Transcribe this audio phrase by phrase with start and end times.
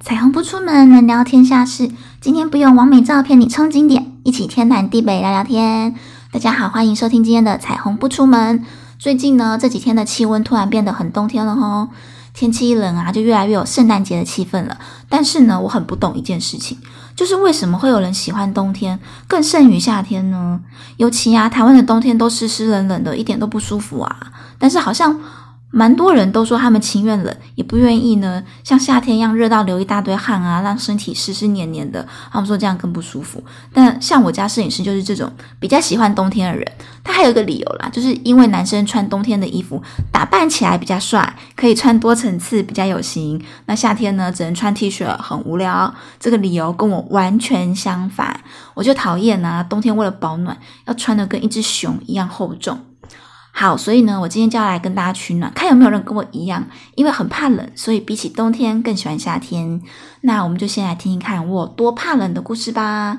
[0.00, 1.90] 彩虹不出门，能聊天下事。
[2.20, 5.94] 今天不用完美照片你冲景点，一起天南地北聊聊天。
[6.30, 8.64] 大家好，欢迎收听今天的彩虹不出门。
[8.98, 11.88] 最近呢，这几天的气温突然变得很冬天了吼，
[12.32, 14.78] 天气一冷啊，就越来越有圣诞节的气氛了。
[15.08, 16.78] 但是呢，我很不懂一件事情，
[17.14, 20.60] 就是为什么会有人喜欢冬天更胜于夏天呢？
[20.98, 24.16] 尤其啊，台湾的冬天都湿湿冷冷的，一点都不舒服啊。
[24.58, 25.18] 但是好像。
[25.70, 32.06] 蛮多人都说他们情愿冷，也不愿意呢，像夏天一样热到流一大堆汗啊，让身体湿湿黏黏的。
[32.30, 33.42] 他们说这样更不舒服。
[33.74, 36.66] 但像我家摄影师就是这种比较喜欢冬天的人。
[37.04, 43.40] 他还有一个理由啦，就是因为男生穿冬天的衣服打扮起来比较帅，可以穿多层次，比较有型。
[43.66, 45.94] 那夏天呢，只能穿 T 恤，很无聊。
[46.18, 48.40] 这个理由跟我完全相反，
[48.74, 50.56] 我就讨厌啊，冬天为了保暖
[50.86, 52.78] 要穿的跟一只熊一样厚重。
[53.58, 59.80] 好，所以呢，我今天就要来跟大家取暖，看有没有人跟我一样，因为很怕冷，所以比起冬天更喜欢夏天。
[60.20, 63.18] 那我们就先来听一看我多怕冷的故事吧。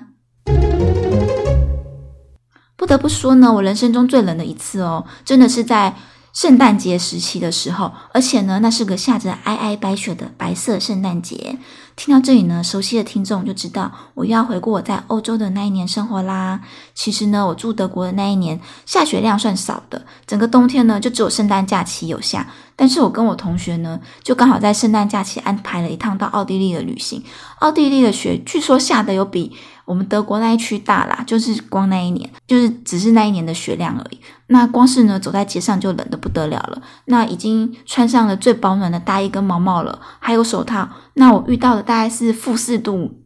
[2.76, 5.96] 不得不说呢，我人生中最冷的一次哦，真的是在。
[6.38, 11.58] 圣诞节时期的时候，而且呢，那是个下着皑皑白雪的白色圣诞节。
[11.96, 16.62] 听到这里呢，熟悉的听众就知道我又要回顾我在欧洲的那一年生活啦。
[16.94, 22.48] 其实呢，我住德国的那一年下雪量算少的，整个冬天呢就只有圣诞假期有下。
[22.76, 27.24] 但是我跟我同学呢，就刚好在圣诞假期安排了一趟到奥地利的旅行。
[27.62, 29.54] 奥地利的雪据说下的有比
[29.88, 34.20] 我们德国那一区大啦，就是光那一年，就是只是那一年的雪量而已。
[34.48, 36.82] 那光是呢走在街上就冷得不得了了。
[37.06, 40.90] 那已经穿上了最保暖的大衣跟毛毛了，还有手套。
[41.14, 43.24] 那我遇到的大概是负四度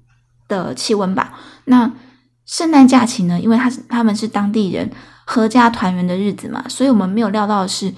[0.47, 1.33] 的气温吧。
[1.65, 1.91] 那
[2.45, 4.91] 圣诞假期呢，因为他是他们是当地人
[5.25, 7.91] 合家团圆的日子嘛，所以我们没有料到的是。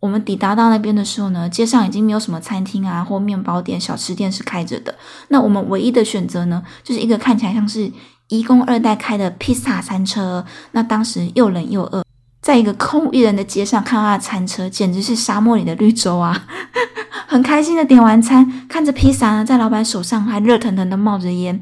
[0.00, 4.94] 我们抵达到那边的时候呢，街上已经没有什么餐厅啊或面包店、小吃店是开着的。
[5.28, 7.90] 那我们唯一的选择呢，就是一个看起来像是
[8.28, 10.44] 义工二代开的披萨餐车。
[10.72, 12.04] 那当时又冷又饿，
[12.40, 16.46] 在一个空无一人的街上看到的餐车，简直是沙漠里的绿洲啊！
[17.26, 21.60] 很开心的点完餐，看着披萨呢在老板手上还热腾腾的冒着烟，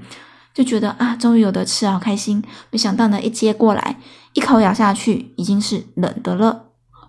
[0.53, 2.45] 就觉得啊，终于有得吃，好开心。
[2.71, 3.97] 没想到呢，一接过来，
[4.35, 6.66] 一口咬下去，已经是冷的了。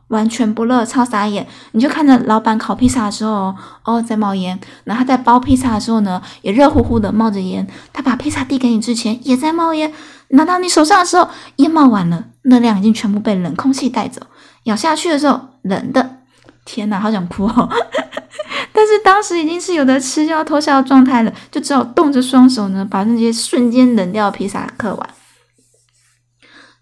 [0.09, 1.45] 完全不热，超傻眼！
[1.73, 3.53] 你就看着老板烤披萨的时候，
[3.83, 7.67] 哦，在冒烟；然后他在包披萨的时候呢，也热乎乎的冒着烟。
[7.91, 9.91] 他把披萨递给你之前，也在冒烟；
[10.29, 14.21] 拿到你手上的时候，烟冒完了，热量已经全部被冷空气带走。
[14.63, 16.17] 咬下去的时候，冷的，
[16.63, 17.69] 天哪，好想哭哦！
[18.71, 25.09] 但是当时已经是有的吃就要偷笑的状态了，就只好动着双手呢，把那些瞬间冷掉的披萨嗑完。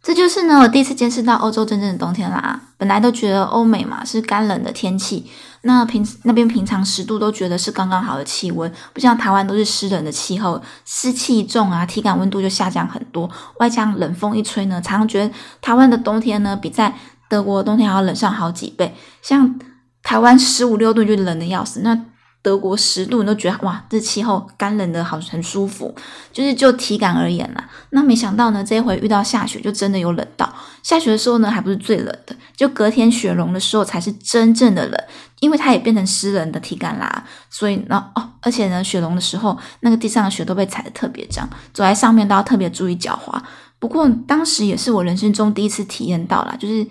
[0.05, 2.61] 这就是呢，我第一次见识到欧洲真正的冬天啦。
[2.77, 5.25] 本来都觉得欧美嘛是干冷的天气，
[5.63, 13.27] 那平那边平常十度都觉得是刚刚好的气温，不像台湾都是湿冷的气候，湿气重啊，体感温度就下降很多。
[13.57, 16.94] 外加冷风一吹呢，常常觉得台湾的冬天呢比在
[17.27, 18.94] 德国冬天还要冷上好几倍。
[19.23, 19.59] 像
[20.03, 21.99] 台湾十五六度就冷的要死，那。
[22.45, 25.95] 德国十度，你都觉得哇，这气候干冷的好，很舒服。
[26.31, 30.53] 就是就体感而言啦，那没想到呢，这一回遇到下雪，就真的有冷到。
[30.83, 35.03] 下雪的时候呢，还不是最冷的，就隔天雪融的时候才是真正的冷，
[35.39, 37.25] 因为它也变成湿冷的体感啦。
[37.50, 43.41] 所以呢，哦，而且呢，雪融的时候，那个地上的雪都被踩得特别脏，走在上面都要特别注意脚滑。
[43.79, 46.85] 不过当时也是我人生中第一次体验到啦，就是。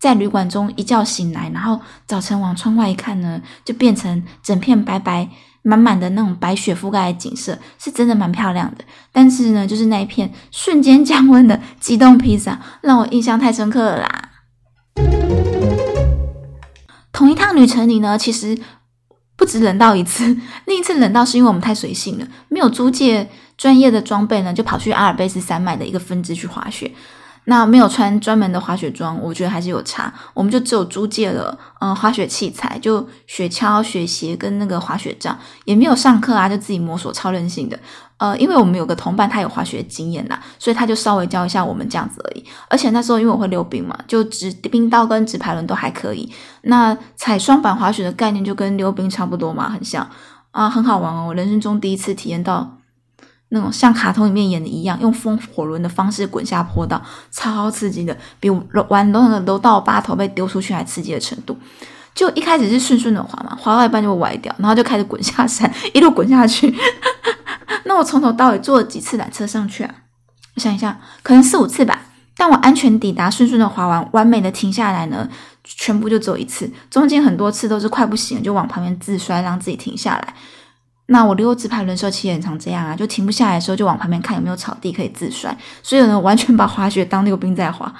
[0.00, 5.28] 在旅馆中一觉醒来，然后早晨往窗外一看呢，就变成整片白白
[5.60, 8.84] 满满的那种白雪覆盖的景色，是真的蛮漂亮的。
[9.12, 14.30] 但是呢，就是那一片瞬间降温的激动披萨，让我印象太深刻了啦。
[17.12, 18.58] 同一趟旅程里呢，其实
[19.36, 20.34] 不止冷到一次，
[20.64, 23.28] 另一次冷到是因为我们太随性了，没有租借
[23.58, 26.90] 专业的装备呢，就跑去阿尔卑斯山脉的一个分支去滑雪。
[27.44, 30.12] 那没有穿专门的滑雪装，我觉得还是有差。
[30.34, 37.78] 我们就只有租借了，嗯，滑雪器材，就雪橇、雪鞋跟那个滑雪杖，也没有上课啊，就自己摸索，超任性的。
[38.18, 42.44] 呃，因为我们有个同伴，他有滑雪经验啦，所以他就稍微教一下我们这样子而已。
[42.68, 46.30] 而且那时候因为我会溜冰嘛，就直冰刀跟直排轮都还可以。
[46.62, 50.06] 那踩双板滑雪的概念就跟溜冰差不多嘛，很像
[50.50, 51.26] 啊，很好玩哦。
[51.28, 52.76] 我人生中第一次体验到。
[53.50, 57.00] 那种像卡通里面演的一样，用风火轮的方式滚下坡道，
[57.30, 58.48] 超刺激的，比
[58.88, 61.56] 玩那个楼道八头被丢出去还刺激的程度。
[62.14, 66.74] 就一开始是顺顺的滑嘛，滑到一半就会歪掉，然后就开始滚下山， 一路滚下去。
[67.86, 69.94] 那我从头到尾坐了几次缆车上去啊？
[70.56, 72.02] 我想一下，可能四五次吧。
[72.36, 75.28] 但我安全抵达，顺顺的滑完，完美的停下来呢，
[75.62, 76.70] 全部就走一次。
[76.90, 80.34] 中间很多次都是快不行，就往旁边自摔，让自己停下来。
[81.12, 85.56] 那我溜直排轮时候，其实也常这样啊，就停不下来的时候，就往旁边看有没有草地可以自摔。
[85.82, 87.92] 所以呢，完全把滑雪当溜冰在滑。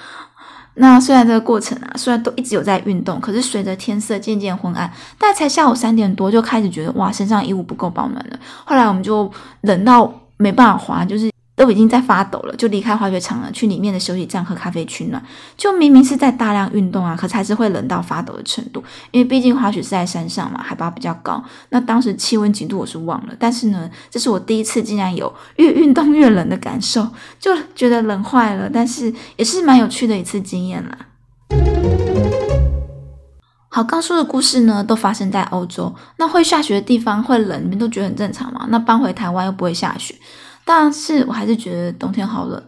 [0.75, 8.39] 那虽然这个过程啊，虽然都一直有在运动，可是随着天色渐渐昏暗，大概才下午三点多，就开始觉得哇，身上衣物不够保暖了。
[8.65, 9.31] 后来我们就
[9.63, 11.30] 冷到没办法滑，就是。
[11.61, 15.23] 都已经在发抖了，就离开滑雪场了，去里面的休息站喝咖啡取暖。
[15.59, 18.83] 就明明是在大量运动啊，可是还是会冷到发抖的程度。
[19.11, 21.45] 因为毕竟滑雪是在山上嘛，海拔比较高。
[21.69, 27.07] 那当时气温几度我是忘了，但是呢，这是我第一次竟然有越运动越冷的感受，
[27.39, 28.71] 就觉得冷坏了。
[28.73, 30.97] 但是也是蛮有趣的一次经验啦。
[33.69, 35.95] 好，刚说的故事呢，都发生在欧洲。
[36.17, 38.67] 那会下雪的地方会冷，你们都觉得很正常嘛？
[38.71, 40.15] 那搬回台湾又不会下雪。
[40.73, 42.63] 但是我还是觉得冬天好冷。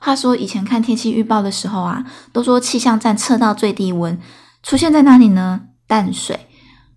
[0.00, 4.16] 话说以前看天气预报的时候啊，都说气象站测到最低温
[4.62, 5.62] 出现在哪里呢？
[5.88, 6.46] 淡水。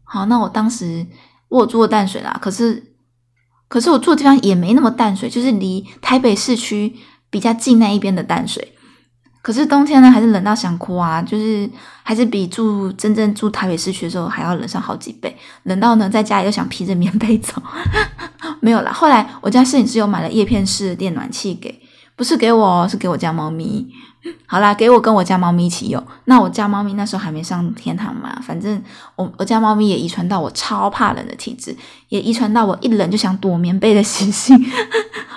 [0.04, 1.08] 好，那我当时
[1.50, 2.94] 我住过淡水啦，可是
[3.68, 6.96] 可是我住的地方也没那么淡水，就是离台北市区
[7.32, 8.75] 比较近那一边的淡水。
[9.46, 11.22] 可是冬天呢，还是冷到想哭啊！
[11.22, 11.70] 就是
[12.02, 17.62] 还是比住真正住台北市区的时候还要冷上好几倍，冷到呢在家里又想披着棉被走。
[18.60, 21.80] 没有啦，后来我家摄影师又买了叶片式的电暖气给，
[22.16, 23.88] 不是给我，是给我家猫咪。
[24.48, 26.04] 好啦，给我跟我家猫咪一起用。
[26.24, 28.82] 那我家猫咪那时候还没上天堂嘛，反正
[29.16, 31.78] 我我家猫咪也遗传到我超怕冷的体质，
[32.10, 34.60] 也遗传到我一冷就想躲棉被的习性。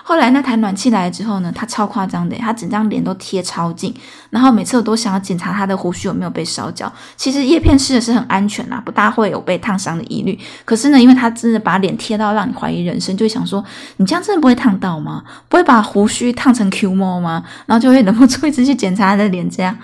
[0.09, 3.95] 后来那台暖气来了之后呢，它超夸张的，它整张脸都贴超近，
[4.31, 6.91] 然后每次我都想要检查它的胡须有没有被烧焦。
[7.15, 10.39] 其实叶片式的是很安全呐，不大会有被烫伤的疑虑。
[10.65, 13.63] 可是呢，因为它真的把脸贴到让你怀疑人生，就想说，
[13.99, 15.23] 你这样真的不会烫到吗？
[15.47, 17.45] 不会把胡须烫成 Q 毛吗？
[17.67, 19.77] 然后就会忍不住一直去检查他的脸，这样。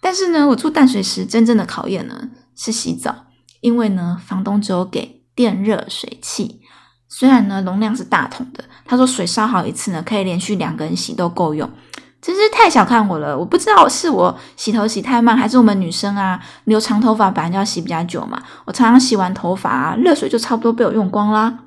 [0.00, 3.12] 但是呢，我住淡水时真正的考验呢是洗澡，
[3.62, 6.60] 因为呢，房东只有给电热水器。
[7.08, 11.68] 虽然呢容量是大桶的，他说水烧好一次呢可以连续两个人洗都够用，
[12.20, 13.38] 真是太小看我了。
[13.38, 18.42] 我不知道是我洗头洗太慢，还是我们女生啊留长头发本来就要洗比较久嘛。
[18.64, 21.58] 我常常洗完头发啊，热水就差不多被我用光啦。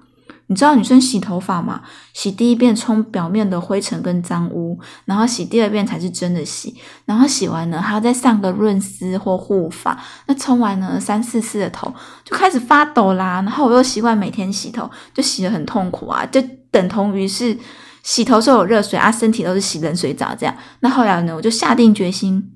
[0.50, 1.80] 你知道女生洗头发吗？
[2.12, 6.76] 洗第一遍冲表面的灰尘跟脏污，然后洗第二遍才是真的洗。
[7.06, 9.96] 然后洗完呢，还要再上个润丝或护发。
[10.26, 11.94] 那冲完呢，三四次的头
[12.26, 13.44] 就开始发抖啦。
[13.44, 16.42] 然后我又习惯每天洗头，就洗得很痛苦啊，就
[16.72, 17.56] 等同于是
[18.02, 20.56] 洗头时候有热水啊，身体都是洗冷水澡这样。
[20.80, 22.52] 那后来呢，我就下定决心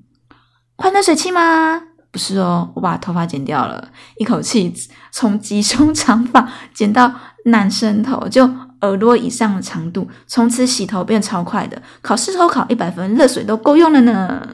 [0.76, 1.80] 换热水器吗？
[2.10, 3.88] 不是哦，我把头发剪掉了，
[4.18, 4.72] 一口气
[5.10, 7.12] 从及胸长发剪到
[7.44, 8.48] 男生头，就
[8.80, 14.48] 耳朵以上的长度，从此洗头变超快的，考试后考一百分，热水都够用了呢。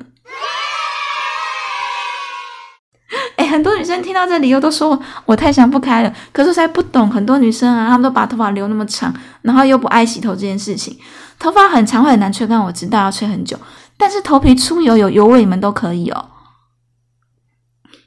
[3.37, 10.99] 哎，很多女生听到这理由都说我太想不开了，可是我才不懂很多女生啊，她们都把头发留那么长，然后又不爱洗头这件事情，
[11.39, 13.59] 头发很长会很难吹干，我知道要吹很久，
[13.97, 16.29] 但是头皮出油有油味，你们都可以哦。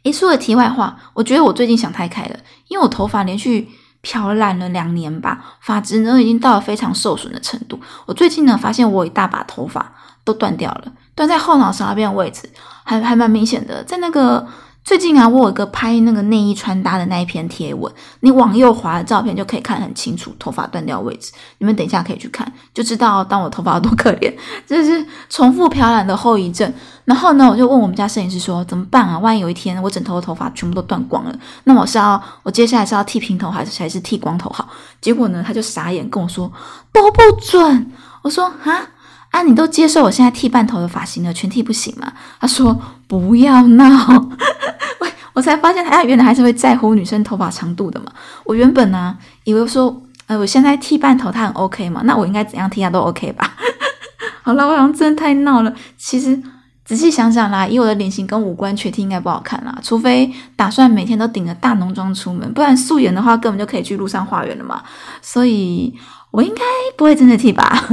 [0.03, 2.37] 一，说个题外话，我觉得我最近想太开了，
[2.67, 3.69] 因为我头发连续
[4.03, 7.81] 漂染了两年吧，发质呢已经到了非常受损的程度。
[8.05, 9.91] 我最近呢发现我一大把头发
[10.23, 12.47] 都断掉了，断在后脑勺那边位置，
[12.83, 14.47] 还还蛮明显的，在那个。
[14.83, 21.31] 最近啊，我有一个拍那个内衣穿搭的那一篇贴文，你往右滑的照片就可以看很清楚头发断掉位置。
[21.59, 24.33] 你们等一下可以去看，就知道当我头发有多可怜，
[24.67, 26.71] 这是重复漂染的后遗症。
[27.05, 29.17] 然后呢，我就问我们家摄影师说怎么办啊？
[29.17, 34.67] 万一有一天我整头的头发全部都断光了，那我是要我接下来是要剃平头还是还是剃光头好？
[34.99, 36.51] 结果呢，他就傻眼跟我说
[36.91, 37.89] 都不准。
[38.21, 38.89] 我说啊。
[39.33, 42.13] 啊，你都接受我现在剃半头的发型了，全剃不行吗？
[42.39, 44.29] 他说不要闹，
[45.01, 48.05] 喂，我才发现他原来还是会在乎女生头发长度的嘛。
[48.45, 53.55] 我原本呢以为说，呃，我现在剃半头他很 OK 嘛，那我应该怎样剃他都 OK 吧？
[54.43, 55.73] 好了，我好像真的太闹了。
[55.97, 56.39] 其实
[56.85, 59.75] 仔细想想啦，以我的脸型跟五官，全剃应该不好看啦。
[59.81, 64.83] 除非打算每天都顶着大浓妆出门，不然素颜的话根本就可以去路上化缘了嘛。
[65.23, 65.91] 所以
[66.29, 66.61] 我应该
[66.95, 67.87] 不会真的剃吧。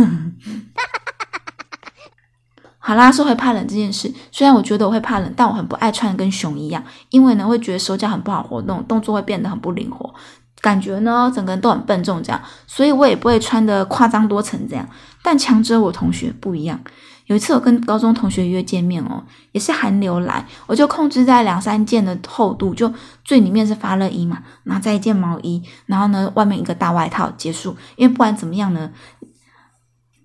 [2.90, 10.12] 好啦，说回怕冷这件事，虽然我觉得我会怕冷，但我很不爱穿跟熊一样，因为呢会觉得手脚很不好活动，动作会变得很不灵活，
[10.60, 14.84] 感觉呢整个人都很笨重这样，所以我也不会穿的夸张多层这样。
[15.22, 16.80] 但强者我同学不一样，
[17.26, 22.92] 有一次我跟高中同学约见面哦，也是寒流来，我就控制在两三件的厚度，就
[23.24, 28.90] 最里面是发热衣嘛，然后再一件毛衣，然后呢外面一个大外套结束，因为不管怎么样呢，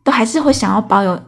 [0.04, 1.22] 都还是会想要保有。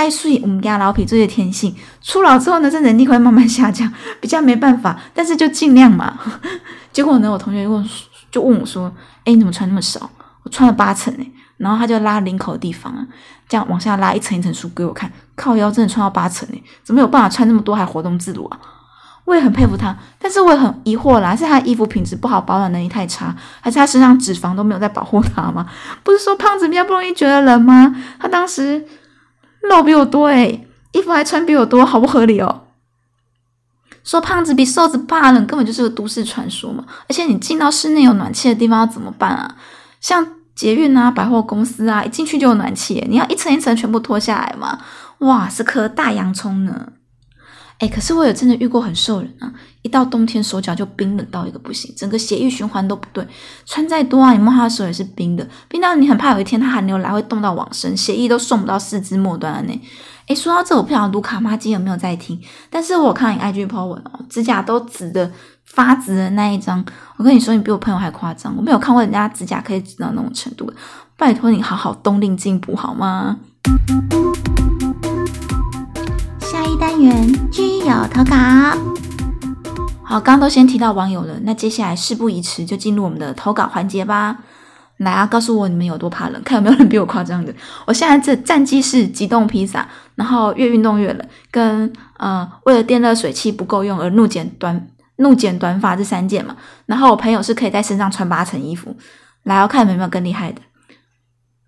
[0.00, 6.18] 爱睡我们家老皮这些天性，出老之后呢，这能力会慢慢下降， 比较没办法，但是就尽量嘛。
[6.90, 7.86] 结果呢，我同学问
[8.30, 8.90] 就问我说
[9.26, 10.08] ：“哎，你怎么穿那么少？
[10.42, 11.26] 我穿了八层哎。”
[11.58, 13.06] 然后他就拉领口的地方啊，
[13.46, 18.58] 这样往下拉一层一层书给我看，靠腰真的穿到八层哎，怎么有办法穿那么多还活动自如啊？
[19.26, 25.66] 我也很佩服他，但是我也很疑惑啦，是他衣服品质不好，保暖能力太差，还是他身上脂肪都没有在保护他吗？
[26.02, 27.94] 不是说胖子比较不容易觉得冷吗？
[28.18, 28.82] 他当时
[29.68, 32.64] 肉比我多诶，衣服还穿比我多，好不合理哦。
[34.02, 36.84] 说胖子比瘦子怕冷，根本就是个都市传说嘛。
[37.08, 39.56] 而且你进到室内有暖气的地方要怎么办啊？
[40.00, 44.78] 像捷运啊、百货公司啊，一进去就有暖气，你要一层一层全部脱下来吗？
[45.18, 46.92] 哇，是颗大洋葱呢。
[47.80, 53.26] 哎，可是我有真的遇过很瘦人啊，一到冬天手脚就冰冷到一个不行，整个血液循环都不对，
[53.64, 59.80] 穿再多啊，你摸他的手也是冰的，冰到你很怕有一天他寒流来会冻到往生，血液都送不到四肢末端呢。
[60.26, 65.32] 哎，说到这，我不晓得卢卡妈基有没有在听，但是我看你 IG po 文哦，指甲都紫的
[65.64, 66.84] 发紫的那一张，
[67.16, 70.70] 我跟你说，你比我朋友还夸张，我没有看过人家指甲可以紫到那种程度，
[71.16, 73.38] 拜托你好好冬令进补好吗？
[76.78, 78.36] 单元居有投稿，
[80.02, 84.38] 好，刚都先提到网友了，那接下来事不宜迟，就进入我们的投稿环节吧。
[84.96, 87.54] 来啊，告诉我你们有多怕冷，看有没有人比我夸张的。
[87.86, 96.56] 我现在这战绩是急冻披萨，然后越运动越冷，跟呃为了电热水器不够用而怒剪短怒剪短发这三件嘛。
[96.86, 98.96] 然后我朋友是可以在身上穿八层衣服。
[99.42, 100.60] 来，要看有没有更厉害的。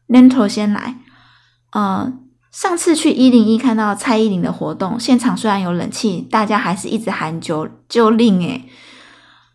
[0.09, 0.97] Lento 先来，
[1.73, 2.13] 呃。
[2.53, 8.69] 上次去一零一看到蔡依林的活动现场，虽然有冷气，大家还是一直喊救救令诶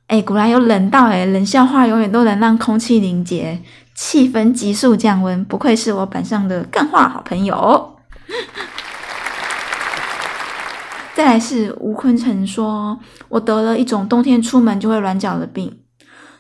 [0.08, 3.62] 诶，果然有冷到诶，冷笑话永远都能让空气凝结，
[3.94, 8.00] 气氛急速降温，不愧是我板上的干话好朋友。
[11.14, 12.98] 再来是吴坤成说，
[13.30, 15.82] 我得了一种冬天出门就会软脚的病，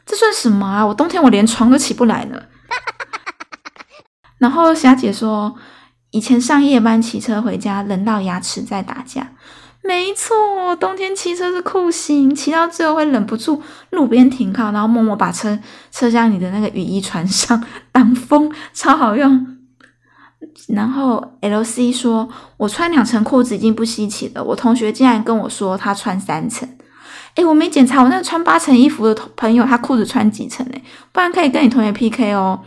[0.07, 0.83] 这算什么啊？
[0.83, 2.41] 我冬天我连床都起不来呢。
[4.39, 5.55] 然后霞姐说。
[6.11, 9.31] 以前上夜班骑车回家，冷到牙齿在打架。
[9.83, 13.61] 没错，冬天骑车是酷刑，骑到最后会忍不住
[13.91, 15.57] 路边停靠，然后默默把车
[15.91, 19.55] 车厢里的那个雨衣穿上挡风，超好用。
[20.67, 26.67] 然后 L C 说：“我穿两层裤子已经不稀奇了，我同学竟然跟我说他穿三层。
[27.35, 30.83] 诶，我没检查我那个穿八层衣服的朋友，他裤子穿几层诶，
[31.13, 32.59] 不然可以跟你同学 P K 哦。”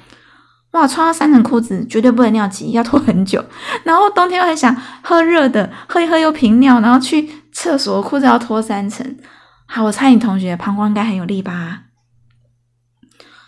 [0.72, 3.44] 哇，穿到三层裤子绝对不能尿急，要拖很久。
[3.82, 9.16] 然后冬天又很想喝热的，喝一喝又频尿，然后去厕所裤子要脱三层。
[9.66, 11.82] 好，我猜你同学膀胱应该很有力吧？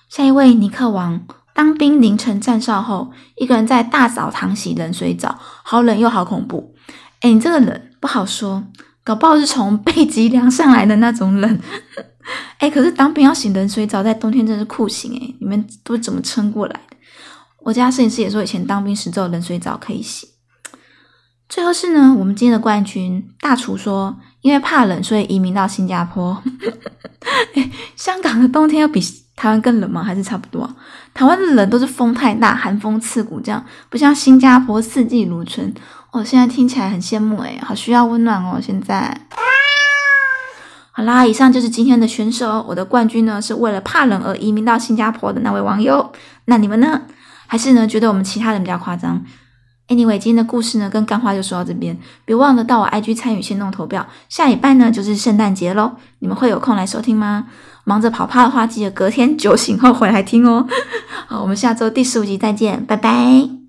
[0.08, 1.24] 下一位尼克王，
[1.54, 6.74] 当兵凌晨站哨后，一个人在大澡堂洗冷水澡，好冷又好恐怖。
[7.20, 8.64] 哎，你这个冷不好说，
[9.04, 11.60] 搞不好是从背脊凉上来的那种冷。
[12.58, 15.34] 哎，可是当兵要洗冷水澡，在冬天真是酷刑哎！
[15.40, 16.80] 你们都怎么撑过来？
[17.64, 20.28] 我家摄影师也说，以前当兵时只有冷水澡可以洗。
[21.48, 26.42] 最后是呢，我们今天的冠军大厨说，因为怕冷，所以移民到新加坡。
[27.94, 29.00] 香港的冬天要比
[29.36, 30.02] 台湾更冷吗？
[30.02, 30.68] 还是差不多？
[31.14, 35.72] 台湾的冷都是风太大，寒风刺骨，这样不像新加坡四季如春。
[36.10, 38.58] 哦，现在听起来很羡慕诶，好需要温暖哦。
[38.60, 39.26] 现在，
[40.90, 42.64] 好啦，以上就是今天的选手。
[42.66, 46.12] 我的冠军呢，是为了怕冷而移民到新加坡的那位网友。
[46.46, 47.02] 那你们呢？
[47.52, 49.22] 还是呢，觉得我们其他人比较夸张。
[49.88, 51.98] Anyway，今天的故事呢，跟干花就说到这边。
[52.24, 54.06] 别忘了到我 IG 参与先动投票。
[54.30, 57.48] 下礼拜呢，就是圣诞节喽，你们会有空来收听吗？
[57.84, 60.66] 忙着跑趴的话，记得隔天酒醒后回来听哦。
[61.26, 63.61] 好，我们下周第十五集再见，拜拜。